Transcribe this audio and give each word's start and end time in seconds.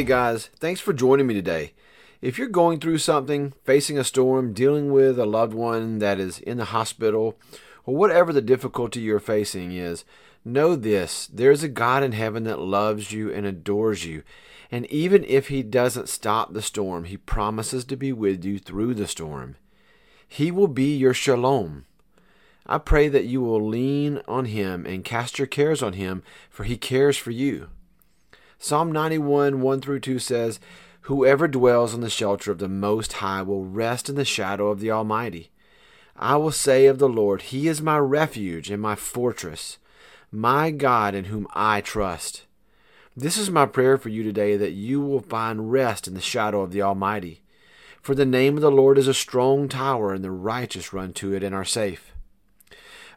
Hey 0.00 0.06
guys, 0.06 0.48
thanks 0.58 0.80
for 0.80 0.94
joining 0.94 1.26
me 1.26 1.34
today. 1.34 1.74
If 2.22 2.38
you're 2.38 2.48
going 2.48 2.80
through 2.80 2.96
something, 2.96 3.52
facing 3.64 3.98
a 3.98 4.02
storm, 4.02 4.54
dealing 4.54 4.94
with 4.94 5.18
a 5.18 5.26
loved 5.26 5.52
one 5.52 5.98
that 5.98 6.18
is 6.18 6.38
in 6.38 6.56
the 6.56 6.64
hospital, 6.64 7.38
or 7.84 7.94
whatever 7.94 8.32
the 8.32 8.40
difficulty 8.40 9.00
you're 9.00 9.20
facing 9.20 9.72
is, 9.72 10.06
know 10.42 10.74
this 10.74 11.26
there's 11.26 11.62
a 11.62 11.68
God 11.68 12.02
in 12.02 12.12
heaven 12.12 12.44
that 12.44 12.60
loves 12.60 13.12
you 13.12 13.30
and 13.30 13.44
adores 13.44 14.06
you. 14.06 14.22
And 14.70 14.86
even 14.86 15.22
if 15.24 15.48
He 15.48 15.62
doesn't 15.62 16.08
stop 16.08 16.54
the 16.54 16.62
storm, 16.62 17.04
He 17.04 17.18
promises 17.18 17.84
to 17.84 17.94
be 17.94 18.10
with 18.10 18.42
you 18.42 18.58
through 18.58 18.94
the 18.94 19.06
storm. 19.06 19.56
He 20.26 20.50
will 20.50 20.66
be 20.66 20.96
your 20.96 21.12
shalom. 21.12 21.84
I 22.66 22.78
pray 22.78 23.08
that 23.08 23.26
you 23.26 23.42
will 23.42 23.68
lean 23.68 24.22
on 24.26 24.46
Him 24.46 24.86
and 24.86 25.04
cast 25.04 25.38
your 25.38 25.46
cares 25.46 25.82
on 25.82 25.92
Him, 25.92 26.22
for 26.48 26.64
He 26.64 26.78
cares 26.78 27.18
for 27.18 27.32
you. 27.32 27.68
Psalm 28.62 28.92
91 28.92 29.62
1 29.62 29.80
through 29.80 30.00
2 30.00 30.18
says, 30.18 30.60
Whoever 31.02 31.48
dwells 31.48 31.94
in 31.94 32.02
the 32.02 32.10
shelter 32.10 32.52
of 32.52 32.58
the 32.58 32.68
Most 32.68 33.14
High 33.14 33.40
will 33.40 33.64
rest 33.64 34.10
in 34.10 34.16
the 34.16 34.24
shadow 34.24 34.68
of 34.68 34.80
the 34.80 34.90
Almighty. 34.90 35.50
I 36.14 36.36
will 36.36 36.50
say 36.52 36.84
of 36.84 36.98
the 36.98 37.08
Lord, 37.08 37.40
He 37.40 37.68
is 37.68 37.80
my 37.80 37.96
refuge 37.96 38.70
and 38.70 38.82
my 38.82 38.96
fortress, 38.96 39.78
my 40.30 40.70
God 40.70 41.14
in 41.14 41.24
whom 41.24 41.46
I 41.54 41.80
trust. 41.80 42.44
This 43.16 43.38
is 43.38 43.50
my 43.50 43.64
prayer 43.64 43.96
for 43.96 44.10
you 44.10 44.22
today 44.22 44.58
that 44.58 44.72
you 44.72 45.00
will 45.00 45.20
find 45.20 45.72
rest 45.72 46.06
in 46.06 46.12
the 46.12 46.20
shadow 46.20 46.60
of 46.60 46.70
the 46.70 46.82
Almighty. 46.82 47.40
For 48.02 48.14
the 48.14 48.26
name 48.26 48.56
of 48.56 48.60
the 48.60 48.70
Lord 48.70 48.98
is 48.98 49.08
a 49.08 49.14
strong 49.14 49.70
tower, 49.70 50.12
and 50.12 50.22
the 50.22 50.30
righteous 50.30 50.92
run 50.92 51.14
to 51.14 51.32
it 51.32 51.42
and 51.42 51.54
are 51.54 51.64
safe. 51.64 52.12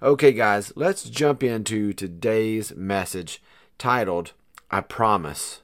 Okay, 0.02 0.31
guys, 0.31 0.72
let's 0.78 1.03
jump 1.03 1.44
into 1.44 1.92
today's 1.92 2.73
message 2.78 3.42
titled, 3.78 4.31
I 4.74 4.82
Promise 4.82 5.62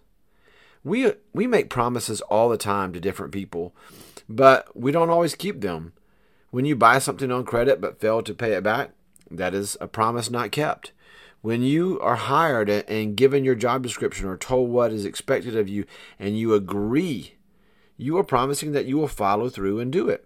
we 0.83 1.13
we 1.33 1.47
make 1.47 1.69
promises 1.69 2.21
all 2.21 2.49
the 2.49 2.57
time 2.57 2.93
to 2.93 2.99
different 2.99 3.33
people, 3.33 3.73
but 4.27 4.79
we 4.79 4.91
don't 4.91 5.09
always 5.09 5.35
keep 5.35 5.61
them. 5.61 5.93
When 6.51 6.65
you 6.65 6.75
buy 6.75 6.99
something 6.99 7.31
on 7.31 7.43
credit 7.43 7.81
but 7.81 7.99
fail 7.99 8.21
to 8.21 8.33
pay 8.33 8.53
it 8.53 8.63
back, 8.63 8.91
that 9.29 9.53
is 9.53 9.77
a 9.81 9.87
promise 9.87 10.29
not 10.29 10.51
kept. 10.51 10.91
When 11.41 11.63
you 11.63 11.99
are 12.01 12.15
hired 12.17 12.69
and 12.69 13.15
given 13.15 13.43
your 13.43 13.55
job 13.55 13.83
description 13.83 14.27
or 14.27 14.37
told 14.37 14.69
what 14.69 14.91
is 14.91 15.05
expected 15.05 15.55
of 15.55 15.67
you 15.69 15.85
and 16.19 16.37
you 16.37 16.53
agree, 16.53 17.35
you 17.97 18.17
are 18.17 18.23
promising 18.23 18.73
that 18.73 18.85
you 18.85 18.97
will 18.97 19.07
follow 19.07 19.49
through 19.49 19.79
and 19.79 19.91
do 19.91 20.07
it. 20.07 20.25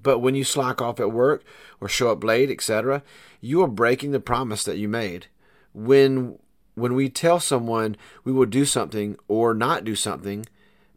But 0.00 0.18
when 0.20 0.34
you 0.34 0.44
slack 0.44 0.80
off 0.80 1.00
at 1.00 1.12
work 1.12 1.42
or 1.80 1.88
show 1.88 2.10
up 2.10 2.22
late, 2.22 2.50
etc., 2.50 3.02
you 3.40 3.62
are 3.62 3.68
breaking 3.68 4.12
the 4.12 4.20
promise 4.20 4.64
that 4.64 4.78
you 4.78 4.88
made. 4.88 5.26
When 5.72 6.38
when 6.74 6.94
we 6.94 7.08
tell 7.08 7.40
someone 7.40 7.96
we 8.24 8.32
will 8.32 8.46
do 8.46 8.64
something 8.64 9.16
or 9.28 9.54
not 9.54 9.84
do 9.84 9.94
something, 9.94 10.46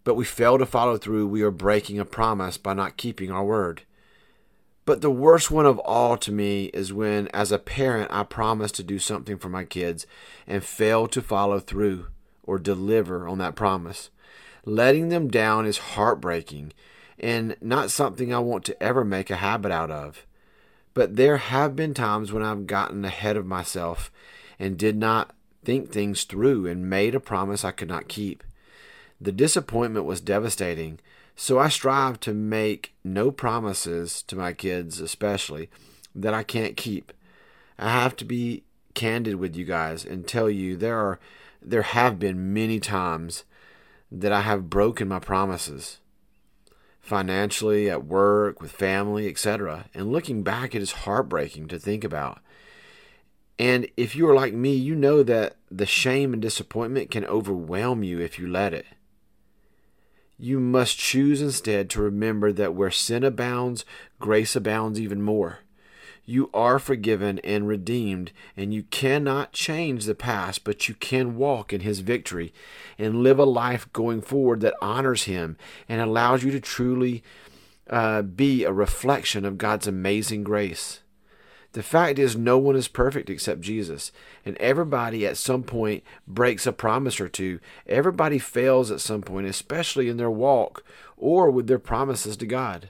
but 0.04 0.16
we 0.16 0.26
fail 0.26 0.58
to 0.58 0.66
follow 0.66 0.98
through, 0.98 1.28
we 1.28 1.42
are 1.42 1.52
breaking 1.52 2.00
a 2.00 2.06
promise 2.06 2.58
by 2.58 2.74
not 2.74 2.98
keeping 2.98 3.32
our 3.32 3.44
word. 3.44 3.84
But 4.86 5.02
the 5.02 5.12
worst 5.12 5.50
one 5.50 5.66
of 5.66 5.80
all 5.80 6.18
to 6.18 6.32
me 6.32 6.66
is 6.74 6.92
when, 6.92 7.30
as 7.30 7.52
a 7.52 7.60
parent, 7.60 8.12
I 8.12 8.24
promise 8.24 8.72
to 8.74 8.84
do 8.84 9.00
something 9.00 9.38
for 9.38 9.48
my 9.48 9.64
kids 9.64 10.06
and 10.46 10.64
fail 10.64 11.08
to 11.08 11.22
follow 11.22 11.60
through 11.60 12.08
or 12.44 12.60
deliver 12.60 13.28
on 13.28 13.38
that 13.38 13.56
promise. 13.56 14.10
Letting 14.66 15.10
them 15.10 15.30
down 15.30 15.66
is 15.66 15.78
heartbreaking 15.78 16.74
and 17.18 17.56
not 17.62 17.92
something 17.92 18.34
I 18.34 18.40
want 18.40 18.66
to 18.66 18.84
ever 18.84 19.06
make 19.06 19.30
a 19.30 19.38
habit 19.38 19.72
out 19.72 19.92
of. 19.92 20.26
But 20.94 21.16
there 21.16 21.38
have 21.38 21.76
been 21.76 21.94
times 21.94 22.34
when 22.34 22.44
I've 22.44 22.68
gotten 22.68 23.06
ahead 23.06 23.38
of 23.38 23.46
myself 23.46 24.12
and 24.60 24.78
did 24.78 24.98
not 24.98 25.34
think 25.64 25.92
things 25.92 26.24
through 26.24 26.68
and 26.68 26.90
made 26.90 27.16
a 27.16 27.20
promise 27.20 27.64
I 27.64 27.72
could 27.72 27.88
not 27.88 28.08
keep. 28.08 28.44
The 29.20 29.32
disappointment 29.32 30.06
was 30.06 30.22
devastating, 30.22 31.00
so 31.36 31.60
I 31.60 31.70
strive 31.70 32.20
to 32.22 32.34
make 32.34 32.94
no 33.04 33.32
promises 33.32 34.22
to 34.24 34.36
my 34.36 34.54
kids, 34.54 35.00
especially, 35.00 35.70
that 36.14 36.34
I 36.34 36.44
can't 36.44 36.78
keep. 36.78 37.12
I 37.80 37.90
have 37.90 38.16
to 38.18 38.26
be 38.26 38.64
candid 38.94 39.36
with 39.36 39.56
you 39.56 39.66
guys 39.66 40.06
and 40.06 40.28
tell 40.28 40.50
you 40.50 40.76
there 40.76 40.98
are 40.98 41.20
there 41.62 41.82
have 41.82 42.20
been 42.20 42.54
many 42.54 42.80
times 42.80 43.46
that 44.12 44.32
I 44.32 44.42
have 44.42 44.70
broken 44.70 45.08
my 45.08 45.20
promises 45.20 46.00
financially, 47.04 47.90
at 47.90 48.06
work, 48.06 48.62
with 48.62 48.72
family, 48.72 49.28
etc. 49.28 49.86
And 49.94 50.12
looking 50.12 50.42
back, 50.42 50.74
it 50.74 50.82
is 50.82 50.92
heartbreaking 50.92 51.68
to 51.68 51.78
think 51.78 52.04
about. 52.04 52.40
And 53.60 53.88
if 53.96 54.16
you 54.16 54.28
are 54.28 54.36
like 54.36 54.54
me, 54.54 54.74
you 54.74 54.96
know 54.96 55.24
that 55.24 55.56
the 55.70 55.86
shame 55.86 56.34
and 56.34 56.42
disappointment 56.42 57.12
can 57.12 57.26
overwhelm 57.26 58.04
you 58.04 58.20
if 58.20 58.40
you 58.40 58.48
let 58.48 58.74
it. 58.74 58.86
You 60.38 60.60
must 60.60 60.98
choose 60.98 61.42
instead 61.42 61.90
to 61.92 62.02
remember 62.02 62.52
that 62.52 62.74
where 62.74 62.92
sin 62.92 63.24
abounds, 63.24 63.86
grace 64.20 64.56
abounds 64.56 65.00
even 65.00 65.22
more. 65.22 65.60
You 66.26 66.50
are 66.54 66.80
forgiven 66.80 67.40
and 67.40 67.68
redeemed, 67.68 68.32
and 68.56 68.74
you 68.74 68.84
cannot 68.84 69.52
change 69.52 70.06
the 70.06 70.16
past, 70.16 70.64
but 70.64 70.88
you 70.88 70.96
can 70.96 71.36
walk 71.36 71.74
in 71.74 71.82
His 71.82 72.00
victory 72.00 72.54
and 72.98 73.24
live 73.24 73.40
a 73.40 73.46
life 73.46 73.92
going 73.94 74.22
forward 74.22 74.62
that 74.62 74.76
honors 74.82 75.24
Him 75.24 75.58
and 75.90 76.02
allows 76.02 76.44
you 76.44 76.52
to 76.52 76.62
truly 76.62 77.24
uh, 77.90 78.22
be 78.22 78.64
a 78.64 78.72
reflection 78.72 79.46
of 79.46 79.58
God's 79.58 79.86
amazing 79.86 80.44
grace. 80.44 81.02
The 81.74 81.84
fact 81.84 82.20
is, 82.20 82.36
no 82.36 82.58
one 82.58 82.76
is 82.76 82.88
perfect 82.88 83.30
except 83.30 83.62
Jesus. 83.62 84.12
And 84.46 84.56
everybody 84.58 85.26
at 85.26 85.38
some 85.38 85.64
point 85.64 86.04
breaks 86.28 86.68
a 86.68 86.72
promise 86.72 87.20
or 87.20 87.28
two. 87.28 87.60
Everybody 87.88 88.40
fails 88.40 88.92
at 88.92 89.02
some 89.02 89.24
point, 89.24 89.48
especially 89.48 90.08
in 90.08 90.18
their 90.18 90.32
walk 90.32 90.84
or 91.18 91.50
with 91.50 91.68
their 91.68 91.80
promises 91.80 92.38
to 92.38 92.46
God. 92.46 92.90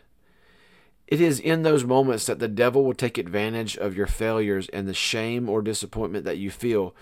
It 1.08 1.22
is 1.22 1.40
in 1.40 1.64
those 1.64 1.84
moments 1.84 2.26
that 2.26 2.40
the 2.40 2.48
devil 2.48 2.84
will 2.84 2.94
take 2.94 3.18
advantage 3.18 3.78
of 3.78 3.96
your 3.96 4.08
failures 4.08 4.68
and 4.74 4.88
the 4.88 4.94
shame 4.94 5.48
or 5.48 5.62
disappointment 5.62 6.26
that 6.26 6.38
you 6.38 6.52
feel. 6.52 6.96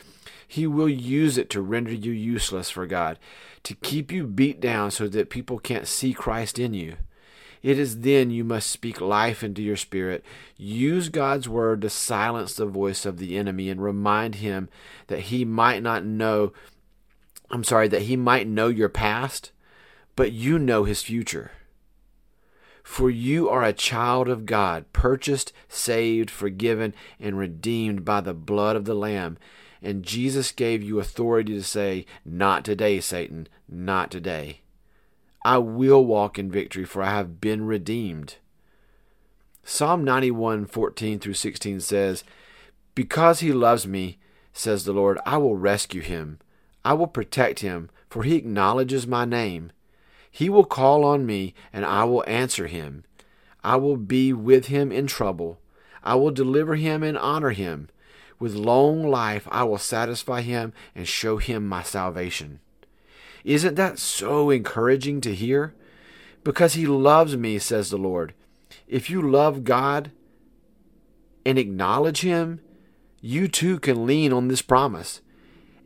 He 0.47 0.67
will 0.67 0.89
use 0.89 1.37
it 1.37 1.49
to 1.51 1.61
render 1.61 1.93
you 1.93 2.11
useless 2.11 2.69
for 2.69 2.85
God, 2.85 3.17
to 3.63 3.73
keep 3.73 4.11
you 4.11 4.27
beat 4.27 4.59
down 4.59 4.91
so 4.91 5.07
that 5.07 5.29
people 5.29 5.59
can't 5.59 5.87
see 5.87 6.13
Christ 6.13 6.59
in 6.59 6.73
you. 6.73 6.97
It 7.63 7.77
is 7.77 7.99
then 7.99 8.31
you 8.31 8.43
must 8.43 8.69
speak 8.69 8.99
life 8.99 9.43
into 9.43 9.61
your 9.61 9.77
spirit. 9.77 10.25
Use 10.57 11.09
God's 11.09 11.47
word 11.47 11.81
to 11.81 11.89
silence 11.89 12.55
the 12.55 12.65
voice 12.65 13.05
of 13.05 13.17
the 13.17 13.37
enemy 13.37 13.69
and 13.69 13.83
remind 13.83 14.35
him 14.35 14.67
that 15.07 15.19
he 15.21 15.45
might 15.45 15.83
not 15.83 16.03
know, 16.03 16.53
I'm 17.51 17.63
sorry, 17.63 17.87
that 17.89 18.03
he 18.03 18.15
might 18.15 18.47
know 18.47 18.67
your 18.67 18.89
past, 18.89 19.51
but 20.15 20.31
you 20.31 20.57
know 20.57 20.85
his 20.85 21.03
future. 21.03 21.51
For 22.83 23.11
you 23.11 23.47
are 23.47 23.63
a 23.63 23.73
child 23.73 24.27
of 24.27 24.47
God, 24.47 24.91
purchased, 24.91 25.53
saved, 25.69 26.31
forgiven, 26.31 26.95
and 27.19 27.37
redeemed 27.37 28.03
by 28.03 28.21
the 28.21 28.33
blood 28.33 28.75
of 28.75 28.85
the 28.85 28.95
Lamb. 28.95 29.37
And 29.83 30.03
Jesus 30.03 30.51
gave 30.51 30.81
you 30.81 30.99
authority 30.99 31.53
to 31.53 31.63
say, 31.63 32.05
Not 32.25 32.65
today, 32.65 32.99
Satan, 32.99 33.47
not 33.69 34.09
today. 34.09 34.61
I 35.43 35.57
will 35.57 36.05
walk 36.05 36.37
in 36.37 36.51
victory, 36.51 36.85
for 36.85 37.01
I 37.01 37.09
have 37.11 37.41
been 37.41 37.65
redeemed. 37.65 38.35
Psalm 39.63 40.03
91 40.03 40.65
14 40.65 41.19
through 41.19 41.33
16 41.33 41.79
says, 41.81 42.23
Because 42.93 43.39
he 43.39 43.51
loves 43.51 43.87
me, 43.87 44.19
says 44.53 44.85
the 44.85 44.93
Lord, 44.93 45.19
I 45.25 45.37
will 45.37 45.55
rescue 45.55 46.01
him. 46.01 46.39
I 46.83 46.93
will 46.93 47.07
protect 47.07 47.59
him, 47.59 47.89
for 48.09 48.23
he 48.23 48.35
acknowledges 48.35 49.07
my 49.07 49.25
name. 49.25 49.71
He 50.29 50.49
will 50.49 50.65
call 50.65 51.03
on 51.03 51.25
me, 51.25 51.53
and 51.73 51.85
I 51.85 52.03
will 52.03 52.23
answer 52.27 52.67
him. 52.67 53.03
I 53.63 53.75
will 53.75 53.97
be 53.97 54.33
with 54.33 54.67
him 54.67 54.91
in 54.91 55.07
trouble. 55.07 55.59
I 56.03 56.15
will 56.15 56.31
deliver 56.31 56.75
him 56.75 57.03
and 57.03 57.17
honor 57.17 57.51
him. 57.51 57.89
With 58.39 58.55
long 58.55 59.07
life 59.07 59.47
I 59.51 59.63
will 59.63 59.77
satisfy 59.77 60.41
him 60.41 60.73
and 60.95 61.07
show 61.07 61.37
him 61.37 61.67
my 61.67 61.83
salvation. 61.83 62.59
Isn't 63.43 63.75
that 63.75 63.99
so 63.99 64.49
encouraging 64.49 65.21
to 65.21 65.35
hear? 65.35 65.73
Because 66.43 66.73
he 66.73 66.85
loves 66.87 67.35
me, 67.37 67.59
says 67.59 67.89
the 67.89 67.97
Lord. 67.97 68.33
If 68.87 69.09
you 69.09 69.21
love 69.21 69.63
God 69.63 70.11
and 71.45 71.57
acknowledge 71.57 72.21
him, 72.21 72.61
you 73.21 73.47
too 73.47 73.79
can 73.79 74.05
lean 74.05 74.33
on 74.33 74.47
this 74.47 74.61
promise. 74.61 75.21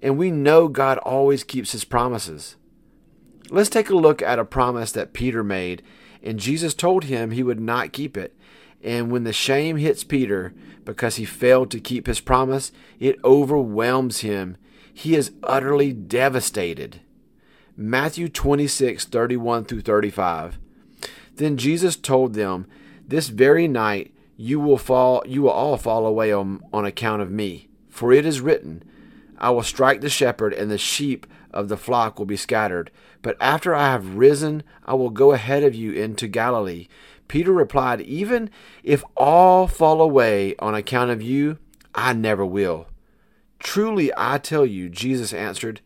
And 0.02 0.18
we 0.18 0.31
know 0.31 0.68
God 0.68 0.98
always 1.00 1.44
keeps 1.44 1.72
his 1.72 1.84
promises. 1.84 2.56
Let's 3.50 3.69
take 3.69 3.90
a 3.90 3.96
look 3.96 4.22
at 4.22 4.40
a 4.40 4.46
promise 4.46 4.92
that 4.94 5.13
Peter 5.13 5.44
made, 5.44 5.84
and 6.24 6.40
Jesus 6.40 6.74
told 6.74 7.06
him 7.06 7.31
he 7.31 7.44
would 7.44 7.60
not 7.60 7.94
keep 7.94 8.18
it. 8.18 8.36
And 8.84 9.12
when 9.12 9.24
the 9.24 9.34
shame 9.34 9.78
hits 9.78 10.04
Peter 10.04 10.54
because 10.84 11.16
he 11.16 11.25
failed 11.25 11.72
to 11.72 11.80
keep 11.80 12.07
his 12.07 12.19
promise, 12.19 12.72
it 13.00 13.19
overwhelms 13.24 14.19
him. 14.19 14.57
He 14.94 15.16
is 15.16 15.31
utterly 15.44 15.92
devastated. 15.92 17.02
Matthew 17.77 18.30
26, 18.30 19.06
31 19.06 19.66
through 19.66 19.81
35. 19.81 20.57
Then 21.36 21.57
Jesus 21.57 21.98
told 21.98 22.33
them, 22.33 22.68
This 23.06 23.27
very 23.27 23.68
night 23.68 24.13
you 24.38 24.60
will 24.60 24.77
fall 24.77 25.24
you 25.25 25.42
will 25.42 25.51
all 25.51 25.77
fall 25.77 26.06
away 26.06 26.31
on, 26.31 26.62
on 26.72 26.86
account 26.86 27.22
of 27.22 27.31
me. 27.31 27.68
For 27.89 28.13
it 28.13 28.25
is 28.25 28.39
written, 28.39 28.83
I 29.38 29.50
will 29.50 29.63
strike 29.63 30.01
the 30.01 30.10
shepherd, 30.10 30.54
and 30.54 30.72
the 30.72 30.77
sheep 30.77 31.27
of 31.51 31.68
the 31.68 31.77
flock 31.77 32.18
will 32.18 32.25
be 32.25 32.38
scattered. 32.38 32.92
But 33.22 33.36
after 33.42 33.75
I 33.75 33.92
have 33.92 34.16
risen, 34.16 34.63
I 34.86 34.94
will 34.94 35.10
go 35.10 35.33
ahead 35.33 35.63
of 35.63 35.75
you 35.75 35.92
into 35.92 36.28
Galilee. 36.28 36.88
Peter 37.28 37.51
replied, 37.51 38.01
Even 38.01 38.50
if 38.83 39.04
all 39.18 39.68
fall 39.68 40.01
away 40.01 40.56
on 40.60 40.75
account 40.75 41.12
of 41.12 41.21
you, 41.21 41.57
I 41.94 42.13
never 42.13 42.45
will. 42.45 42.88
Truly 43.60 44.12
I 44.16 44.38
tell 44.38 44.66
you, 44.66 44.89
Jesus 44.89 45.33
answered, 45.33 45.81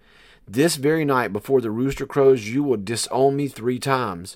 This 0.51 0.77
very 0.77 1.05
night 1.05 1.31
before 1.31 1.61
the 1.61 1.69
rooster 1.69 2.07
crows, 2.07 2.47
you 2.47 2.63
will 2.63 2.77
disown 2.77 3.35
me 3.35 3.47
three 3.47 3.77
times. 3.77 4.35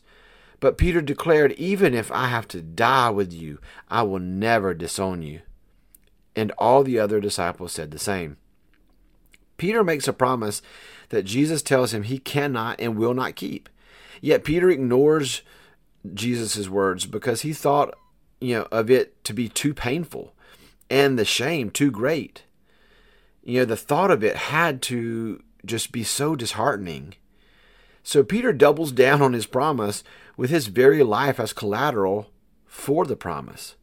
But 0.60 0.78
Peter 0.78 1.02
declared, 1.02 1.54
Even 1.54 1.96
if 1.96 2.12
I 2.12 2.28
have 2.28 2.48
to 2.50 2.62
die 2.62 3.10
with 3.10 3.34
you, 3.34 3.58
I 3.90 4.04
will 4.04 4.20
never 4.20 4.76
disown 4.76 5.24
you. 5.24 5.42
And 6.36 6.52
all 6.60 6.84
the 6.84 7.00
other 7.00 7.20
disciples 7.20 7.72
said 7.72 7.90
the 7.90 7.98
same. 7.98 8.38
Peter 9.58 9.84
makes 9.84 10.08
a 10.08 10.14
promise 10.14 10.62
that 11.10 11.26
Jesus 11.26 11.64
tells 11.64 11.96
him 11.96 12.04
he 12.04 12.20
cannot 12.20 12.80
and 12.80 12.96
will 12.96 13.16
not 13.16 13.36
keep. 13.36 13.68
Yet 14.22 14.44
Peter 14.44 14.70
ignores 14.70 15.42
Jesus' 16.14 16.70
words 16.70 17.08
because 17.08 17.42
he 17.42 17.54
thought, 17.54 17.98
you 18.40 18.54
know, 18.54 18.68
of 18.72 18.92
it 18.92 19.24
to 19.24 19.34
be 19.34 19.50
too 19.50 19.74
painful 19.74 20.36
and 20.92 21.18
the 21.18 21.26
shame 21.26 21.72
too 21.72 21.90
great. 21.90 22.44
You 23.44 23.62
know, 23.62 23.66
the 23.66 23.76
thought 23.76 24.12
of 24.12 24.24
it 24.24 24.36
had 24.36 24.80
to 24.84 25.42
just 25.66 25.92
be 25.92 26.04
so 26.04 26.36
disheartening. 26.36 27.16
So 28.04 28.24
Peter 28.24 28.52
doubles 28.52 28.92
down 28.92 29.22
on 29.22 29.34
his 29.34 29.46
promise 29.46 30.04
with 30.36 30.50
his 30.50 30.68
very 30.68 31.04
life 31.04 31.40
as 31.40 31.54
collateral 31.54 32.30
for 32.66 33.06
the 33.06 33.16
promise. 33.16 33.76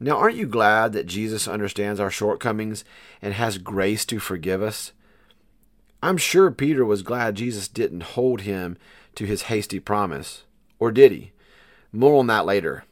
Now, 0.00 0.16
aren't 0.16 0.36
you 0.36 0.46
glad 0.46 0.92
that 0.94 1.06
Jesus 1.06 1.46
understands 1.46 2.00
our 2.00 2.10
shortcomings 2.10 2.84
and 3.20 3.34
has 3.34 3.58
grace 3.58 4.04
to 4.06 4.18
forgive 4.18 4.62
us? 4.62 4.92
I'm 6.02 6.16
sure 6.16 6.50
Peter 6.50 6.84
was 6.84 7.02
glad 7.02 7.36
Jesus 7.36 7.68
didn't 7.68 8.02
hold 8.02 8.40
him 8.40 8.76
to 9.14 9.26
his 9.26 9.42
hasty 9.42 9.78
promise. 9.78 10.42
Or 10.80 10.90
did 10.90 11.12
he? 11.12 11.32
More 11.92 12.18
on 12.18 12.26
that 12.26 12.46
later. 12.46 12.84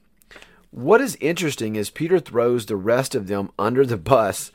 What 0.71 1.01
is 1.01 1.17
interesting 1.21 1.75
is 1.75 1.91
Peter 1.91 2.21
throws 2.21 2.67
the 2.67 2.77
rest 2.77 3.17
of 3.17 3.27
them 3.27 3.51
under 3.59 3.85
the 3.85 3.97
bus 3.97 4.53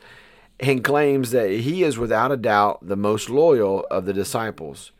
and 0.58 0.82
claims 0.82 1.30
that 1.30 1.50
he 1.50 1.82
is 1.82 1.98
without 1.98 2.32
a 2.32 2.36
doubt 2.36 2.86
the 2.86 2.96
most 2.96 3.28
loyal 3.28 3.86
of 3.90 4.06
the 4.06 4.12
disciples. 4.12 4.92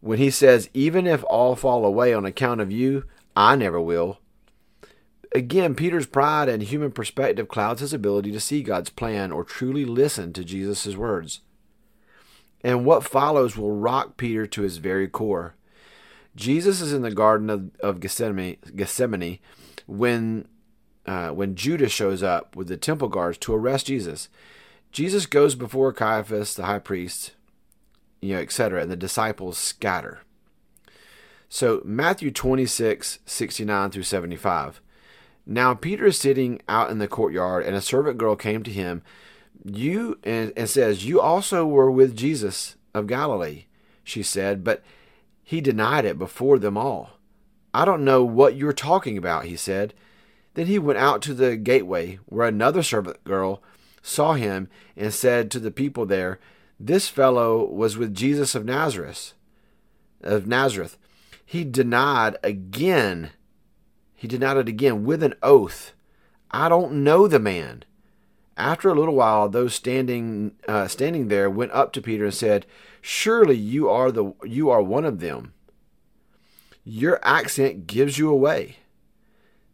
When 0.00 0.18
he 0.18 0.30
says, 0.30 0.70
Even 0.74 1.06
if 1.06 1.24
all 1.24 1.56
fall 1.56 1.84
away 1.84 2.14
on 2.14 2.24
account 2.24 2.60
of 2.60 2.70
you, 2.70 3.04
I 3.34 3.56
never 3.56 3.80
will. 3.80 4.20
Again, 5.34 5.74
Peter's 5.74 6.06
pride 6.06 6.48
and 6.48 6.62
human 6.62 6.92
perspective 6.92 7.48
clouds 7.48 7.80
his 7.80 7.92
ability 7.92 8.32
to 8.32 8.40
see 8.40 8.62
God's 8.62 8.90
plan 8.90 9.32
or 9.32 9.44
truly 9.44 9.84
listen 9.84 10.32
to 10.32 10.44
Jesus' 10.44 10.96
words. 10.96 11.40
And 12.62 12.84
what 12.84 13.04
follows 13.04 13.56
will 13.56 13.72
rock 13.72 14.16
Peter 14.16 14.46
to 14.46 14.62
his 14.62 14.78
very 14.78 15.08
core. 15.08 15.54
Jesus 16.34 16.80
is 16.80 16.92
in 16.92 17.02
the 17.02 17.10
Garden 17.10 17.50
of, 17.50 17.70
of 17.80 18.00
Gethsemane, 18.00 18.56
Gethsemane 18.74 19.38
when, 19.86 20.46
uh, 21.06 21.30
when 21.30 21.54
Judas 21.54 21.92
shows 21.92 22.22
up 22.22 22.54
with 22.54 22.68
the 22.68 22.76
temple 22.76 23.08
guards 23.08 23.38
to 23.38 23.54
arrest 23.54 23.86
Jesus. 23.86 24.28
Jesus 24.92 25.26
goes 25.26 25.54
before 25.54 25.92
Caiaphas, 25.92 26.54
the 26.54 26.64
high 26.64 26.78
priest, 26.78 27.32
you 28.20 28.34
know, 28.34 28.40
etc., 28.40 28.82
and 28.82 28.90
the 28.90 28.96
disciples 28.96 29.58
scatter. 29.58 30.20
So, 31.48 31.80
Matthew 31.84 32.30
26, 32.30 33.20
69 33.24 33.90
through 33.90 34.02
75. 34.02 34.80
Now, 35.46 35.74
Peter 35.74 36.06
is 36.06 36.18
sitting 36.18 36.60
out 36.68 36.90
in 36.90 36.98
the 36.98 37.06
courtyard, 37.06 37.64
and 37.64 37.76
a 37.76 37.80
servant 37.80 38.18
girl 38.18 38.36
came 38.36 38.62
to 38.62 38.72
him 38.72 39.02
you 39.64 40.18
and, 40.24 40.52
and 40.56 40.68
says, 40.68 41.04
You 41.04 41.20
also 41.20 41.66
were 41.66 41.90
with 41.90 42.16
Jesus 42.16 42.76
of 42.94 43.06
Galilee, 43.06 43.64
she 44.04 44.22
said, 44.22 44.64
but 44.64 44.82
he 45.42 45.60
denied 45.60 46.04
it 46.04 46.18
before 46.18 46.58
them 46.58 46.76
all. 46.76 47.10
I 47.72 47.84
don't 47.84 48.04
know 48.04 48.24
what 48.24 48.56
you're 48.56 48.72
talking 48.72 49.18
about, 49.18 49.44
he 49.44 49.56
said. 49.56 49.94
Then 50.54 50.66
he 50.66 50.78
went 50.78 50.98
out 50.98 51.20
to 51.22 51.34
the 51.34 51.56
gateway, 51.56 52.18
where 52.26 52.48
another 52.48 52.82
servant 52.82 53.22
girl 53.24 53.62
saw 54.06 54.34
him 54.34 54.68
and 54.96 55.12
said 55.12 55.50
to 55.50 55.58
the 55.58 55.70
people 55.70 56.06
there, 56.06 56.38
This 56.78 57.08
fellow 57.08 57.64
was 57.64 57.96
with 57.96 58.14
Jesus 58.14 58.54
of 58.54 58.64
Nazareth. 58.64 59.34
Of 60.22 60.46
Nazareth. 60.46 60.96
He 61.44 61.64
denied 61.64 62.36
again. 62.42 63.30
He 64.14 64.28
denied 64.28 64.56
it 64.58 64.68
again 64.68 65.04
with 65.04 65.22
an 65.22 65.34
oath. 65.42 65.92
I 66.50 66.68
don't 66.68 67.04
know 67.04 67.26
the 67.26 67.38
man. 67.38 67.84
After 68.56 68.88
a 68.88 68.94
little 68.94 69.14
while, 69.14 69.48
those 69.48 69.74
standing 69.74 70.52
uh, 70.66 70.88
standing 70.88 71.28
there 71.28 71.50
went 71.50 71.72
up 71.72 71.92
to 71.92 72.00
Peter 72.00 72.24
and 72.24 72.34
said, 72.34 72.64
"Surely 73.02 73.56
you 73.56 73.88
are 73.90 74.10
the 74.10 74.32
you 74.44 74.70
are 74.70 74.82
one 74.82 75.04
of 75.04 75.20
them. 75.20 75.52
Your 76.82 77.20
accent 77.22 77.86
gives 77.86 78.16
you 78.16 78.30
away." 78.30 78.76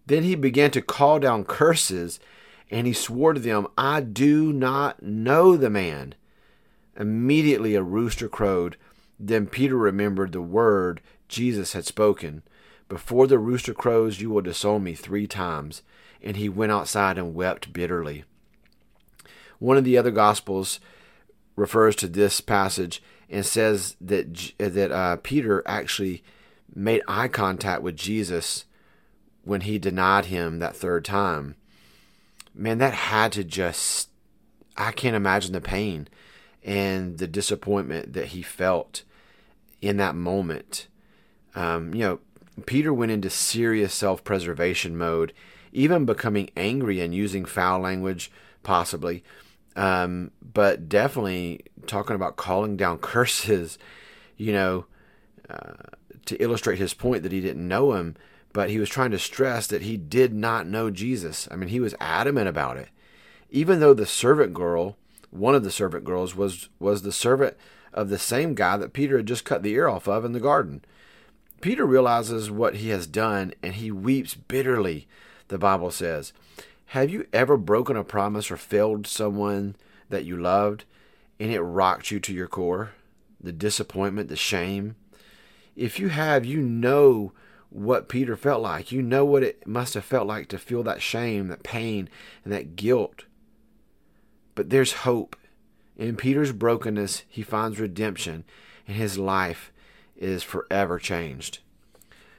Then 0.07 0.25
he 0.25 0.35
began 0.35 0.73
to 0.73 0.83
call 0.83 1.21
down 1.21 1.45
curses, 1.45 2.19
and 2.73 2.87
he 2.87 2.93
swore 2.93 3.35
to 3.35 3.41
them, 3.41 3.69
"I 3.79 4.01
do 4.01 4.53
not 4.53 5.03
know 5.03 5.57
the 5.57 5.71
man." 5.71 6.15
Immediately 6.97 7.75
a 7.75 7.83
rooster 7.83 8.29
crowed. 8.29 8.77
Then 9.21 9.47
Peter 9.47 9.77
remembered 9.77 10.33
the 10.33 10.43
word 10.43 11.01
Jesus 11.29 11.73
had 11.73 11.87
spoken. 11.87 12.43
Before 12.89 13.27
the 13.27 13.39
rooster 13.39 13.73
crows, 13.73 14.21
you 14.21 14.31
will 14.31 14.43
disown 14.43 14.83
me 14.85 14.95
three 14.95 15.27
times. 15.27 15.83
And 16.21 16.37
he 16.37 16.49
went 16.49 16.73
outside 16.73 17.19
and 17.19 17.35
wept 17.35 17.73
bitterly. 17.73 18.25
One 19.59 19.77
of 19.77 19.85
the 19.85 19.97
other 19.97 20.11
Gospels 20.11 20.81
refers 21.57 21.97
to 21.97 22.09
this 22.09 22.41
passage 22.41 23.03
and 23.31 23.47
says 23.47 23.97
that 24.01 24.53
that 24.59 24.91
uh, 24.91 25.17
Peter 25.23 25.63
actually 25.67 26.23
made 26.75 27.03
eye 27.09 27.29
contact 27.29 27.83
with 27.83 27.97
Jesus 27.97 28.65
when 29.45 29.63
he 29.63 29.79
denied 29.79 30.27
him 30.27 30.59
that 30.59 30.77
third 30.77 31.05
time. 31.05 31.57
Man, 32.55 32.79
that 32.79 32.95
had 32.95 33.33
to 33.33 33.45
just 33.45 34.11
I 34.77 34.93
can't 34.93 35.17
imagine 35.17 35.53
the 35.53 35.61
pain 35.61 36.09
and 36.65 37.19
the 37.19 37.27
disappointment 37.27 38.13
that 38.13 38.29
he 38.29 38.43
felt 38.43 39.03
in 39.81 39.97
that 39.99 40.15
moment. 40.15 40.87
Um, 41.55 41.93
you 41.93 42.01
know, 42.01 42.21
Peter 42.67 42.93
went 42.93 43.13
into 43.13 43.31
serious 43.31 43.93
self 43.93 44.25
preservation 44.25 44.97
mode, 44.97 45.33
even 45.73 46.05
becoming 46.05 46.51
angry 46.57 47.01
and 47.01 47.15
using 47.15 47.45
foul 47.45 47.81
language, 47.81 48.31
possibly. 48.63 49.25
Um, 49.75 50.31
but 50.41 50.89
definitely 50.89 51.63
talking 51.87 52.17
about 52.17 52.37
calling 52.37 52.77
down 52.77 52.99
curses, 52.99 53.79
you 54.37 54.53
know, 54.53 54.87
uh, 55.51 55.73
to 56.27 56.37
illustrate 56.37 56.79
his 56.79 56.95
point 56.95 57.23
that 57.23 57.33
he 57.33 57.41
didn't 57.41 57.67
know 57.67 57.95
him, 57.95 58.17
but 58.53 58.71
he 58.71 58.79
was 58.79 58.89
trying 58.89 59.11
to 59.13 59.19
stress 59.19 59.67
that 59.67 59.83
he 59.83 59.97
did 59.97 60.35
not 60.35 60.67
know 60.67 60.91
Jesus. 60.91 61.49
I 61.51 61.57
mean, 61.57 61.69
he 61.69 61.81
was 61.81 61.95
adamant 62.01 62.49
about 62.49 62.77
it. 62.77 62.89
Even 63.51 63.81
though 63.81 63.95
the 63.95 64.07
servant 64.07 64.55
girl, 64.55 64.97
one 65.31 65.55
of 65.55 65.65
the 65.65 65.71
servant 65.71 66.05
girls, 66.05 66.35
was 66.35 66.69
was 66.79 67.03
the 67.03 67.13
servant 67.13 67.57
of 67.93 68.09
the 68.09 68.19
same 68.19 68.55
guy 68.55 68.77
that 68.77 68.93
Peter 68.93 69.19
had 69.19 69.27
just 69.27 69.45
cut 69.45 69.63
the 69.63 69.73
ear 69.73 69.89
off 69.89 70.09
of 70.09 70.25
in 70.25 70.33
the 70.33 70.41
garden. 70.41 70.83
Peter 71.61 71.87
realizes 71.87 72.51
what 72.51 72.77
he 72.77 72.89
has 72.89 73.07
done 73.07 73.55
and 73.63 73.75
he 73.75 73.91
weeps 73.91 74.35
bitterly, 74.35 75.07
the 75.49 75.59
Bible 75.59 75.91
says. 75.91 76.33
Have 76.87 77.09
you 77.09 77.27
ever 77.33 77.57
broken 77.57 77.97
a 77.97 78.05
promise 78.05 78.51
or 78.51 78.57
failed 78.57 79.07
someone 79.07 79.77
that 80.09 80.25
you 80.25 80.37
loved 80.37 80.85
and 81.39 81.51
it 81.51 81.61
rocked 81.61 82.11
you 82.11 82.19
to 82.21 82.35
your 82.35 82.49
core? 82.49 82.91
The 83.41 83.53
disappointment, 83.53 84.29
the 84.29 84.37
shame? 84.37 84.97
If 85.77 85.99
you 85.99 86.09
have, 86.09 86.45
you 86.45 86.61
know 86.61 87.33
what 87.73 88.09
Peter 88.09 88.37
felt 88.37 88.63
like. 88.63 88.93
You 88.93 89.03
know 89.03 89.25
what 89.25 89.43
it 89.43 89.67
must 89.67 89.95
have 89.95 90.05
felt 90.05 90.27
like 90.27 90.49
to 90.49 90.59
feel 90.59 90.83
that 90.83 91.03
shame, 91.03 91.49
that 91.49 91.63
pain, 91.63 92.09
and 92.45 92.53
that 92.53 92.77
guilt. 92.77 93.25
But 94.55 94.71
there's 94.71 94.93
hope. 94.93 95.37
In 95.97 96.17
Peter's 96.17 96.53
brokenness, 96.53 97.25
he 97.29 97.43
finds 97.43 97.81
redemption, 97.81 98.45
and 98.87 98.97
his 98.97 99.19
life 99.19 99.73
is 100.17 100.43
forever 100.43 100.99
changed. 100.99 101.61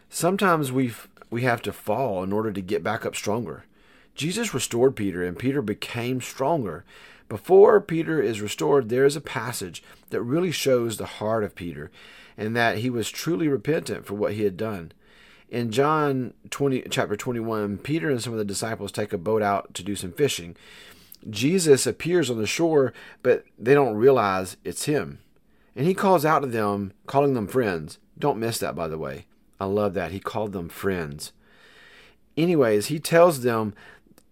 Sometimes 0.09 0.71
we 0.71 0.93
we 1.29 1.41
have 1.41 1.63
to 1.63 1.73
fall 1.73 2.21
in 2.23 2.31
order 2.31 2.51
to 2.51 2.61
get 2.61 2.83
back 2.83 3.05
up 3.05 3.15
stronger. 3.15 3.65
Jesus 4.13 4.53
restored 4.53 4.95
Peter, 4.95 5.23
and 5.23 5.39
Peter 5.39 5.63
became 5.63 6.21
stronger. 6.21 6.85
Before 7.27 7.81
Peter 7.81 8.21
is 8.21 8.41
restored, 8.41 8.89
there 8.89 9.05
is 9.05 9.15
a 9.15 9.21
passage 9.21 9.81
that 10.11 10.21
really 10.21 10.51
shows 10.51 10.97
the 10.97 11.05
heart 11.05 11.43
of 11.43 11.55
Peter 11.55 11.89
and 12.37 12.55
that 12.55 12.79
he 12.79 12.89
was 12.89 13.09
truly 13.09 13.47
repentant 13.47 14.05
for 14.05 14.13
what 14.13 14.33
he 14.33 14.43
had 14.43 14.57
done. 14.57 14.91
In 15.53 15.69
John 15.69 16.33
20, 16.49 16.85
chapter 16.89 17.15
21, 17.15 17.77
Peter 17.77 18.09
and 18.09 18.19
some 18.19 18.33
of 18.33 18.39
the 18.39 18.43
disciples 18.43 18.91
take 18.91 19.13
a 19.13 19.19
boat 19.19 19.43
out 19.43 19.71
to 19.75 19.83
do 19.83 19.95
some 19.95 20.11
fishing. 20.11 20.55
Jesus 21.29 21.85
appears 21.85 22.31
on 22.31 22.39
the 22.39 22.47
shore, 22.47 22.91
but 23.21 23.45
they 23.59 23.75
don't 23.75 23.95
realize 23.95 24.57
it's 24.63 24.85
him. 24.85 25.19
And 25.75 25.85
he 25.85 25.93
calls 25.93 26.25
out 26.25 26.39
to 26.39 26.47
them, 26.47 26.91
calling 27.05 27.35
them 27.35 27.47
friends. 27.47 27.99
Don't 28.17 28.39
miss 28.39 28.57
that, 28.57 28.73
by 28.73 28.87
the 28.87 28.97
way. 28.97 29.27
I 29.59 29.65
love 29.65 29.93
that. 29.93 30.11
He 30.11 30.19
called 30.19 30.53
them 30.53 30.69
friends. 30.69 31.33
Anyways, 32.35 32.87
he 32.87 32.97
tells 32.97 33.43
them 33.43 33.75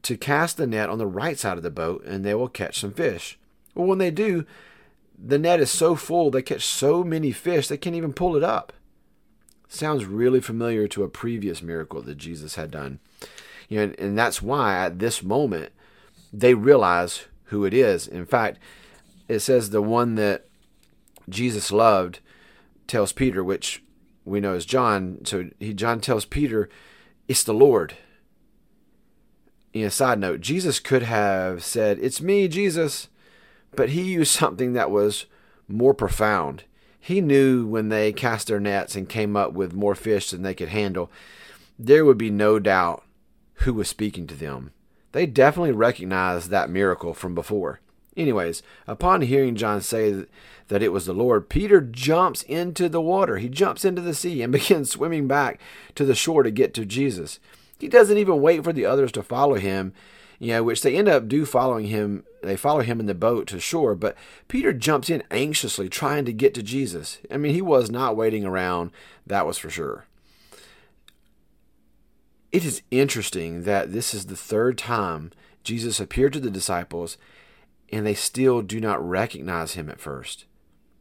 to 0.01 0.17
cast 0.17 0.57
the 0.57 0.65
net 0.65 0.89
on 0.89 0.97
the 0.97 1.05
right 1.05 1.37
side 1.37 1.55
of 1.55 1.61
the 1.61 1.69
boat 1.69 2.03
and 2.03 2.25
they 2.25 2.33
will 2.33 2.47
catch 2.47 2.79
some 2.79 2.93
fish. 2.93 3.37
Well, 3.75 3.85
when 3.85 3.99
they 3.99 4.09
do, 4.09 4.43
the 5.23 5.37
net 5.37 5.59
is 5.59 5.69
so 5.69 5.95
full, 5.95 6.31
they 6.31 6.41
catch 6.41 6.65
so 6.65 7.03
many 7.03 7.31
fish, 7.31 7.67
they 7.67 7.77
can't 7.77 7.95
even 7.95 8.11
pull 8.11 8.35
it 8.35 8.43
up. 8.43 8.73
Sounds 9.73 10.03
really 10.03 10.41
familiar 10.41 10.85
to 10.89 11.03
a 11.03 11.07
previous 11.07 11.61
miracle 11.61 12.01
that 12.01 12.17
Jesus 12.17 12.55
had 12.55 12.71
done. 12.71 12.99
You 13.69 13.77
know, 13.77 13.83
and, 13.85 13.99
and 14.01 14.17
that's 14.17 14.41
why 14.41 14.75
at 14.75 14.99
this 14.99 15.23
moment 15.23 15.71
they 16.33 16.53
realize 16.53 17.23
who 17.45 17.63
it 17.63 17.73
is. 17.73 18.05
In 18.05 18.25
fact, 18.25 18.59
it 19.29 19.39
says 19.39 19.69
the 19.69 19.81
one 19.81 20.15
that 20.15 20.45
Jesus 21.29 21.71
loved 21.71 22.19
tells 22.85 23.13
Peter, 23.13 23.45
which 23.45 23.81
we 24.25 24.41
know 24.41 24.55
is 24.55 24.65
John. 24.65 25.23
So 25.23 25.49
he 25.57 25.73
John 25.73 26.01
tells 26.01 26.25
Peter, 26.25 26.67
"It's 27.29 27.45
the 27.45 27.53
Lord." 27.53 27.93
In 29.71 29.85
a 29.85 29.89
side 29.89 30.19
note, 30.19 30.41
Jesus 30.41 30.81
could 30.81 31.03
have 31.03 31.63
said, 31.63 31.97
"It's 32.01 32.21
me, 32.21 32.49
Jesus," 32.49 33.07
but 33.73 33.91
he 33.91 34.01
used 34.01 34.33
something 34.33 34.73
that 34.73 34.91
was 34.91 35.27
more 35.69 35.93
profound. 35.93 36.65
He 37.03 37.19
knew 37.19 37.65
when 37.65 37.89
they 37.89 38.13
cast 38.13 38.47
their 38.47 38.59
nets 38.59 38.95
and 38.95 39.09
came 39.09 39.35
up 39.35 39.53
with 39.53 39.73
more 39.73 39.95
fish 39.95 40.29
than 40.29 40.43
they 40.43 40.53
could 40.53 40.69
handle, 40.69 41.11
there 41.77 42.05
would 42.05 42.17
be 42.17 42.29
no 42.29 42.59
doubt 42.59 43.03
who 43.55 43.73
was 43.73 43.89
speaking 43.89 44.27
to 44.27 44.35
them. 44.35 44.71
They 45.11 45.25
definitely 45.25 45.71
recognized 45.71 46.49
that 46.51 46.69
miracle 46.69 47.15
from 47.15 47.33
before. 47.33 47.81
Anyways, 48.15 48.61
upon 48.87 49.21
hearing 49.21 49.55
John 49.55 49.81
say 49.81 50.25
that 50.67 50.83
it 50.83 50.91
was 50.91 51.05
the 51.05 51.13
Lord, 51.13 51.49
Peter 51.49 51.81
jumps 51.81 52.43
into 52.43 52.87
the 52.87 53.01
water. 53.01 53.37
He 53.37 53.49
jumps 53.49 53.83
into 53.83 54.01
the 54.01 54.13
sea 54.13 54.41
and 54.41 54.51
begins 54.53 54.91
swimming 54.91 55.27
back 55.27 55.59
to 55.95 56.05
the 56.05 56.15
shore 56.15 56.43
to 56.43 56.51
get 56.51 56.73
to 56.75 56.85
Jesus. 56.85 57.39
He 57.79 57.87
doesn't 57.87 58.17
even 58.17 58.41
wait 58.41 58.63
for 58.63 58.73
the 58.73 58.85
others 58.85 59.11
to 59.13 59.23
follow 59.23 59.55
him, 59.55 59.93
you 60.41 60.53
know, 60.53 60.63
which 60.63 60.81
they 60.81 60.97
end 60.97 61.07
up 61.07 61.27
do 61.27 61.45
following 61.45 61.85
him. 61.85 62.23
They 62.41 62.57
follow 62.57 62.81
him 62.81 62.99
in 62.99 63.05
the 63.05 63.13
boat 63.13 63.45
to 63.49 63.59
shore, 63.59 63.93
but 63.93 64.17
Peter 64.47 64.73
jumps 64.73 65.07
in 65.07 65.21
anxiously 65.29 65.87
trying 65.87 66.25
to 66.25 66.33
get 66.33 66.55
to 66.55 66.63
Jesus. 66.63 67.19
I 67.29 67.37
mean, 67.37 67.53
he 67.53 67.61
was 67.61 67.91
not 67.91 68.17
waiting 68.17 68.43
around, 68.43 68.89
that 69.27 69.45
was 69.45 69.59
for 69.59 69.69
sure. 69.69 70.05
It 72.51 72.65
is 72.65 72.81
interesting 72.89 73.63
that 73.63 73.93
this 73.93 74.15
is 74.15 74.25
the 74.25 74.35
third 74.35 74.79
time 74.79 75.31
Jesus 75.63 75.99
appeared 75.99 76.33
to 76.33 76.39
the 76.39 76.49
disciples 76.49 77.19
and 77.93 78.03
they 78.03 78.15
still 78.15 78.63
do 78.63 78.79
not 78.79 79.07
recognize 79.07 79.73
him 79.73 79.91
at 79.91 79.99
first. 79.99 80.45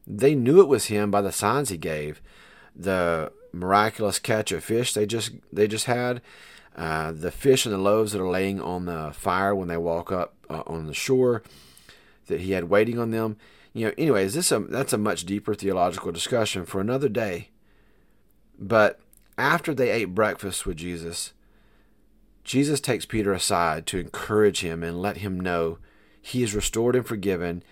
They 0.06 0.34
knew 0.34 0.60
it 0.60 0.68
was 0.68 0.86
him 0.86 1.10
by 1.10 1.22
the 1.22 1.32
signs 1.32 1.70
he 1.70 1.78
gave, 1.78 2.20
the 2.76 3.32
miraculous 3.54 4.18
catch 4.18 4.52
of 4.52 4.62
fish 4.62 4.92
they 4.92 5.06
just 5.06 5.32
they 5.50 5.66
just 5.66 5.86
had, 5.86 6.20
uh, 6.76 7.12
the 7.12 7.30
fish 7.30 7.66
and 7.66 7.74
the 7.74 7.78
loaves 7.78 8.12
that 8.12 8.20
are 8.20 8.30
laying 8.30 8.60
on 8.60 8.86
the 8.86 9.12
fire 9.12 9.54
when 9.54 9.68
they 9.68 9.76
walk 9.76 10.12
up 10.12 10.34
uh, 10.48 10.62
on 10.66 10.86
the 10.86 10.94
shore 10.94 11.42
that 12.26 12.40
he 12.40 12.52
had 12.52 12.64
waiting 12.64 12.98
on 12.98 13.10
them. 13.10 13.36
You 13.72 13.86
know, 13.86 13.94
anyways, 13.98 14.34
this 14.34 14.50
a, 14.50 14.60
that's 14.60 14.92
a 14.92 14.98
much 14.98 15.24
deeper 15.24 15.54
theological 15.54 16.12
discussion 16.12 16.64
for 16.64 16.80
another 16.80 17.08
day. 17.08 17.50
But 18.58 19.00
after 19.36 19.74
they 19.74 19.90
ate 19.90 20.14
breakfast 20.14 20.66
with 20.66 20.76
Jesus, 20.76 21.32
Jesus 22.44 22.80
takes 22.80 23.06
Peter 23.06 23.32
aside 23.32 23.86
to 23.86 23.98
encourage 23.98 24.60
him 24.60 24.82
and 24.82 25.00
let 25.00 25.18
him 25.18 25.38
know 25.38 25.78
he 26.20 26.42
is 26.42 26.54
restored 26.54 26.96
and 26.96 27.06
forgiven, 27.06 27.62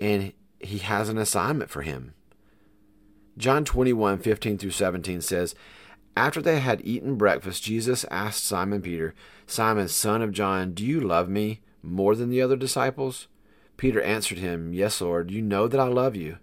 and 0.00 0.32
he 0.58 0.78
has 0.78 1.08
an 1.08 1.18
assignment 1.18 1.70
for 1.70 1.82
him. 1.82 2.14
John 3.36 3.64
21, 3.64 4.18
15 4.18 4.58
through 4.58 4.70
17 4.70 5.20
says, 5.20 5.54
After 6.16 6.42
they 6.42 6.60
had 6.60 6.82
eaten 6.84 7.16
breakfast, 7.16 7.62
Jesus 7.62 8.04
asked 8.10 8.44
Simon 8.44 8.82
Peter, 8.82 9.14
Simon, 9.46 9.88
son 9.88 10.22
of 10.22 10.32
John, 10.32 10.72
do 10.72 10.84
you 10.84 11.00
love 11.00 11.28
me 11.28 11.60
more 11.82 12.14
than 12.14 12.30
the 12.30 12.42
other 12.42 12.56
disciples? 12.56 13.28
Peter 13.76 14.02
answered 14.02 14.38
him, 14.38 14.74
Yes, 14.74 15.00
Lord, 15.00 15.30
you 15.30 15.40
know 15.40 15.66
that 15.66 15.80
I 15.80 15.86
love 15.86 16.14
you. 16.14 16.38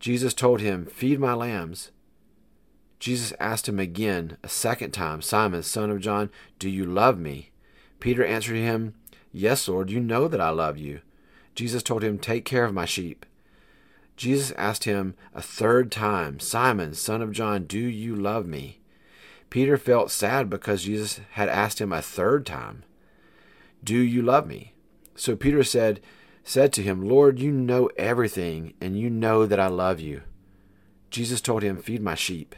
Jesus 0.00 0.32
told 0.32 0.60
him, 0.60 0.86
Feed 0.86 1.20
my 1.20 1.34
lambs. 1.34 1.90
Jesus 2.98 3.32
asked 3.38 3.68
him 3.68 3.78
again, 3.78 4.36
a 4.42 4.48
second 4.48 4.92
time, 4.92 5.20
Simon, 5.22 5.62
son 5.62 5.90
of 5.90 6.00
John, 6.00 6.30
do 6.58 6.70
you 6.70 6.84
love 6.84 7.18
me? 7.18 7.50
Peter 8.00 8.24
answered 8.24 8.56
him, 8.56 8.94
Yes, 9.32 9.68
Lord, 9.68 9.90
you 9.90 10.00
know 10.00 10.28
that 10.28 10.40
I 10.40 10.50
love 10.50 10.78
you. 10.78 11.00
Jesus 11.54 11.82
told 11.82 12.02
him, 12.02 12.18
Take 12.18 12.44
care 12.44 12.64
of 12.64 12.72
my 12.72 12.84
sheep. 12.84 13.26
Jesus 14.16 14.52
asked 14.52 14.84
him 14.84 15.14
a 15.34 15.42
third 15.42 15.90
time, 15.90 16.38
Simon, 16.38 16.94
son 16.94 17.22
of 17.22 17.32
John, 17.32 17.64
do 17.64 17.78
you 17.78 18.14
love 18.14 18.46
me? 18.46 18.78
Peter 19.52 19.76
felt 19.76 20.10
sad 20.10 20.48
because 20.48 20.84
Jesus 20.84 21.20
had 21.32 21.46
asked 21.46 21.78
him 21.78 21.92
a 21.92 22.00
third 22.00 22.46
time, 22.46 22.84
Do 23.84 23.98
you 23.98 24.22
love 24.22 24.46
me? 24.46 24.72
So 25.14 25.36
Peter 25.36 25.62
said, 25.62 26.00
said 26.42 26.72
to 26.72 26.82
him, 26.82 27.06
Lord, 27.06 27.38
you 27.38 27.52
know 27.52 27.90
everything, 27.98 28.72
and 28.80 28.98
you 28.98 29.10
know 29.10 29.44
that 29.44 29.60
I 29.60 29.66
love 29.66 30.00
you. 30.00 30.22
Jesus 31.10 31.42
told 31.42 31.62
him, 31.62 31.76
Feed 31.76 32.00
my 32.00 32.14
sheep. 32.14 32.54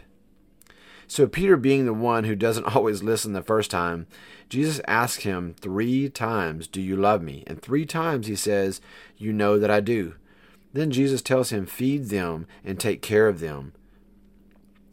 So, 1.08 1.26
Peter 1.26 1.56
being 1.56 1.84
the 1.84 1.92
one 1.92 2.22
who 2.22 2.36
doesn't 2.36 2.64
always 2.76 3.02
listen 3.02 3.32
the 3.32 3.42
first 3.42 3.72
time, 3.72 4.06
Jesus 4.48 4.80
asks 4.86 5.24
him 5.24 5.56
three 5.60 6.08
times, 6.08 6.68
Do 6.68 6.80
you 6.80 6.94
love 6.94 7.22
me? 7.22 7.42
And 7.48 7.60
three 7.60 7.86
times 7.86 8.28
he 8.28 8.36
says, 8.36 8.80
You 9.16 9.32
know 9.32 9.58
that 9.58 9.68
I 9.68 9.80
do. 9.80 10.14
Then 10.72 10.92
Jesus 10.92 11.22
tells 11.22 11.50
him, 11.50 11.66
Feed 11.66 12.10
them 12.10 12.46
and 12.64 12.78
take 12.78 13.02
care 13.02 13.26
of 13.26 13.40
them. 13.40 13.72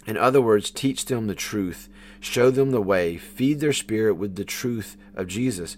In 0.06 0.18
other 0.18 0.42
words, 0.42 0.72
teach 0.72 1.06
them 1.06 1.28
the 1.28 1.36
truth, 1.36 1.88
show 2.20 2.50
them 2.50 2.72
the 2.72 2.82
way, 2.82 3.18
feed 3.18 3.60
their 3.60 3.74
spirit 3.74 4.16
with 4.16 4.36
the 4.36 4.46
truth 4.46 4.98
of 5.16 5.28
Jesus. 5.28 5.78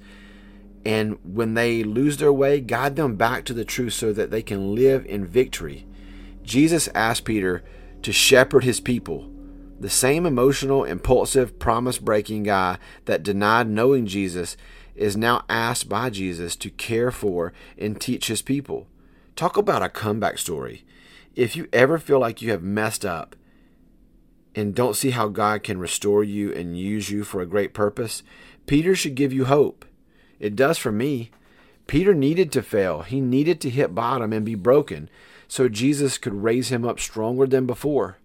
And 0.85 1.17
when 1.23 1.53
they 1.53 1.83
lose 1.83 2.17
their 2.17 2.33
way, 2.33 2.59
guide 2.59 2.95
them 2.95 3.15
back 3.15 3.45
to 3.45 3.53
the 3.53 3.65
truth 3.65 3.93
so 3.93 4.13
that 4.13 4.31
they 4.31 4.41
can 4.41 4.75
live 4.75 5.05
in 5.05 5.25
victory. 5.25 5.85
Jesus 6.43 6.89
asked 6.93 7.25
Peter 7.25 7.63
to 8.01 8.11
shepherd 8.11 8.63
his 8.63 8.79
people 8.79 9.29
the 9.79 9.89
same 9.89 10.25
emotional, 10.25 10.85
impulsive, 10.85 11.59
promise 11.59 11.97
breaking 11.97 12.43
guy 12.43 12.77
that 13.05 13.23
denied 13.23 13.67
knowing 13.67 14.05
Jesus 14.05 14.55
is 14.95 15.17
now 15.17 15.43
asked 15.49 15.89
by 15.89 16.09
Jesus 16.09 16.55
to 16.57 16.69
care 16.69 17.11
for 17.11 17.51
and 17.77 17.99
teach 17.99 18.27
his 18.27 18.41
people. 18.41 18.87
Talk 19.35 19.57
about 19.57 19.83
a 19.83 19.89
comeback 19.89 20.37
story. 20.37 20.85
If 21.35 21.55
you 21.55 21.67
ever 21.73 21.97
feel 21.97 22.19
like 22.19 22.41
you 22.41 22.51
have 22.51 22.63
messed 22.63 23.03
up 23.03 23.35
and 24.55 24.75
don't 24.75 24.95
see 24.95 25.11
how 25.11 25.27
God 25.27 25.63
can 25.63 25.79
restore 25.79 26.23
you 26.23 26.53
and 26.53 26.77
use 26.77 27.09
you 27.09 27.23
for 27.23 27.41
a 27.41 27.45
great 27.45 27.73
purpose, 27.73 28.23
Peter 28.65 28.95
should 28.95 29.15
give 29.15 29.33
you 29.33 29.45
hope. 29.45 29.85
It 30.39 30.55
does 30.55 30.77
for 30.77 30.91
me. 30.91 31.31
Peter 31.87 32.13
needed 32.13 32.51
to 32.53 32.61
fail, 32.61 33.01
he 33.01 33.19
needed 33.19 33.59
to 33.61 33.69
hit 33.69 33.95
bottom 33.95 34.31
and 34.31 34.45
be 34.45 34.55
broken 34.55 35.09
so 35.47 35.67
Jesus 35.67 36.17
could 36.17 36.43
raise 36.43 36.69
him 36.69 36.85
up 36.85 36.99
stronger 36.99 37.45
than 37.45 37.65
before 37.65 38.17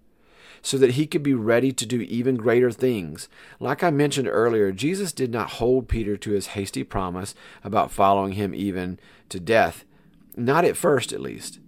so 0.63 0.79
that 0.79 0.93
he 0.93 1.07
could 1.07 1.23
be 1.23 1.35
ready 1.35 1.73
to 1.73 1.87
do 1.87 2.01
even 2.03 2.37
greater 2.37 2.71
things. 2.71 3.29
Like 3.61 3.83
I 3.83 3.91
mentioned 3.91 4.29
earlier, 4.29 4.73
Jesus 4.73 5.13
did 5.13 5.31
not 5.31 5.53
hold 5.53 5.89
Peter 5.89 6.17
to 6.17 6.33
his 6.33 6.49
hasty 6.49 6.85
promise 6.85 7.35
about 7.65 7.93
following 7.93 8.33
him 8.33 8.55
even 8.55 8.99
to 9.29 9.41
death, 9.41 9.85
not 10.37 10.65
at 10.65 10.77
first 10.77 11.13
at 11.13 11.21
least. 11.21 11.61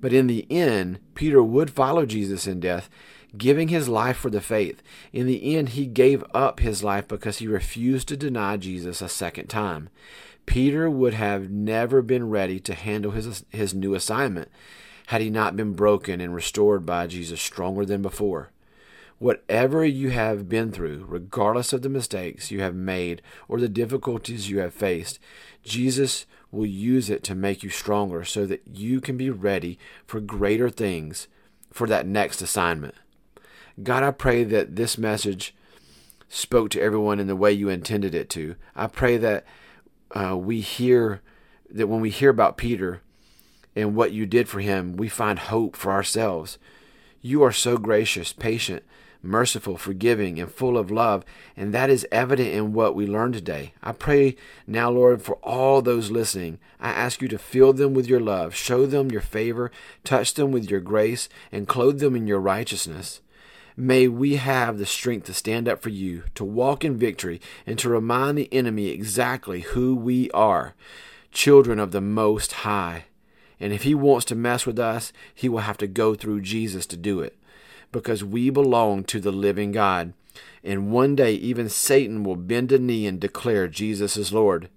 But 0.00 0.12
in 0.12 0.26
the 0.26 0.46
end, 0.50 0.98
Peter 1.14 1.42
would 1.42 1.70
follow 1.70 2.06
Jesus 2.06 2.46
in 2.46 2.60
death, 2.60 2.88
giving 3.36 3.68
his 3.68 3.88
life 3.88 4.16
for 4.16 4.30
the 4.30 4.40
faith. 4.40 4.82
In 5.12 5.26
the 5.26 5.56
end, 5.56 5.70
he 5.70 5.86
gave 5.86 6.24
up 6.34 6.60
his 6.60 6.82
life 6.82 7.08
because 7.08 7.38
he 7.38 7.46
refused 7.46 8.08
to 8.08 8.16
deny 8.16 8.56
Jesus 8.56 9.00
a 9.00 9.08
second 9.08 9.48
time. 9.48 9.88
Peter 10.46 10.90
would 10.90 11.14
have 11.14 11.50
never 11.50 12.02
been 12.02 12.28
ready 12.28 12.58
to 12.60 12.74
handle 12.74 13.12
his, 13.12 13.44
his 13.50 13.74
new 13.74 13.94
assignment 13.94 14.48
had 15.08 15.20
he 15.20 15.30
not 15.30 15.56
been 15.56 15.72
broken 15.72 16.20
and 16.20 16.34
restored 16.34 16.86
by 16.86 17.06
Jesus 17.06 17.40
stronger 17.40 17.84
than 17.84 18.02
before. 18.02 18.50
Whatever 19.18 19.84
you 19.84 20.10
have 20.10 20.48
been 20.48 20.72
through, 20.72 21.04
regardless 21.06 21.72
of 21.72 21.82
the 21.82 21.88
mistakes 21.88 22.50
you 22.50 22.60
have 22.60 22.74
made 22.74 23.20
or 23.48 23.60
the 23.60 23.68
difficulties 23.68 24.48
you 24.48 24.60
have 24.60 24.72
faced, 24.72 25.18
Jesus 25.62 26.26
will 26.50 26.66
use 26.66 27.10
it 27.10 27.22
to 27.24 27.34
make 27.34 27.62
you 27.62 27.70
stronger 27.70 28.24
so 28.24 28.46
that 28.46 28.62
you 28.66 29.00
can 29.00 29.16
be 29.16 29.30
ready 29.30 29.78
for 30.06 30.20
greater 30.20 30.70
things 30.70 31.28
for 31.72 31.86
that 31.86 32.06
next 32.06 32.40
assignment. 32.40 32.94
God, 33.82 34.02
I 34.02 34.10
pray 34.10 34.44
that 34.44 34.76
this 34.76 34.98
message 34.98 35.54
spoke 36.28 36.70
to 36.70 36.80
everyone 36.80 37.20
in 37.20 37.26
the 37.26 37.36
way 37.36 37.52
you 37.52 37.68
intended 37.68 38.14
it 38.14 38.28
to. 38.30 38.56
I 38.76 38.86
pray 38.86 39.16
that 39.16 39.44
uh, 40.12 40.36
we 40.36 40.60
hear 40.60 41.20
that 41.70 41.88
when 41.88 42.00
we 42.00 42.10
hear 42.10 42.30
about 42.30 42.56
Peter, 42.56 43.00
and 43.76 43.94
what 43.94 44.12
you 44.12 44.26
did 44.26 44.48
for 44.48 44.60
him, 44.60 44.96
we 44.96 45.08
find 45.08 45.38
hope 45.38 45.76
for 45.76 45.92
ourselves. 45.92 46.58
You 47.22 47.42
are 47.42 47.52
so 47.52 47.76
gracious, 47.76 48.32
patient, 48.32 48.82
merciful, 49.22 49.76
forgiving, 49.76 50.40
and 50.40 50.50
full 50.50 50.78
of 50.78 50.90
love, 50.90 51.24
and 51.56 51.72
that 51.74 51.90
is 51.90 52.06
evident 52.10 52.48
in 52.48 52.72
what 52.72 52.94
we 52.94 53.06
learned 53.06 53.34
today. 53.34 53.74
I 53.82 53.92
pray 53.92 54.36
now, 54.66 54.90
Lord, 54.90 55.22
for 55.22 55.36
all 55.36 55.82
those 55.82 56.10
listening. 56.10 56.58
I 56.80 56.90
ask 56.90 57.20
you 57.20 57.28
to 57.28 57.38
fill 57.38 57.72
them 57.72 57.94
with 57.94 58.06
your 58.06 58.20
love, 58.20 58.54
show 58.54 58.86
them 58.86 59.10
your 59.10 59.20
favor, 59.20 59.70
touch 60.04 60.34
them 60.34 60.50
with 60.50 60.70
your 60.70 60.80
grace, 60.80 61.28
and 61.52 61.68
clothe 61.68 62.00
them 62.00 62.16
in 62.16 62.26
your 62.26 62.40
righteousness. 62.40 63.20
May 63.80 64.08
we 64.08 64.36
have 64.36 64.76
the 64.76 64.84
strength 64.84 65.24
to 65.24 65.32
stand 65.32 65.66
up 65.66 65.80
for 65.80 65.88
you, 65.88 66.24
to 66.34 66.44
walk 66.44 66.84
in 66.84 66.98
victory, 66.98 67.40
and 67.64 67.78
to 67.78 67.88
remind 67.88 68.36
the 68.36 68.52
enemy 68.52 68.88
exactly 68.88 69.60
who 69.60 69.96
we 69.96 70.30
are 70.32 70.74
children 71.32 71.78
of 71.78 71.90
the 71.90 72.02
Most 72.02 72.52
High 72.52 73.04
And 73.58 73.72
if 73.72 73.84
he 73.84 73.94
wants 73.94 74.26
to 74.26 74.34
mess 74.34 74.66
with 74.66 74.78
us, 74.78 75.14
he 75.34 75.48
will 75.48 75.60
have 75.60 75.78
to 75.78 75.86
go 75.86 76.14
through 76.14 76.42
Jesus 76.42 76.84
to 76.88 76.96
do 76.98 77.20
it. 77.20 77.38
Because 77.90 78.22
we 78.22 78.50
belong 78.50 79.02
to 79.04 79.18
the 79.18 79.32
living 79.32 79.72
God. 79.72 80.12
And 80.62 80.92
one 80.92 81.16
day, 81.16 81.32
even 81.32 81.70
Satan 81.70 82.22
will 82.22 82.36
bend 82.36 82.72
a 82.72 82.78
knee 82.78 83.06
and 83.06 83.18
declare 83.18 83.66
Jesus 83.66 84.14
is 84.18 84.30
Lord. 84.30 84.68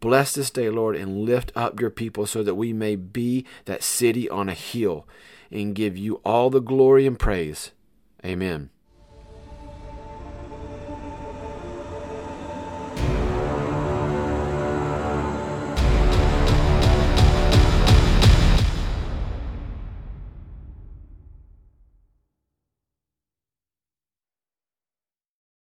Bless 0.00 0.34
this 0.34 0.50
day, 0.50 0.68
Lord, 0.68 0.96
and 0.96 1.24
lift 1.24 1.52
up 1.54 1.78
your 1.78 1.90
people 1.90 2.26
so 2.26 2.42
that 2.42 2.56
we 2.56 2.72
may 2.72 2.96
be 2.96 3.46
that 3.66 3.84
city 3.84 4.28
on 4.28 4.48
a 4.48 4.54
hill 4.54 5.06
and 5.48 5.76
give 5.76 5.96
you 5.96 6.16
all 6.24 6.50
the 6.50 6.60
glory 6.60 7.06
and 7.06 7.16
praise. 7.16 7.70
Amen. 8.24 8.70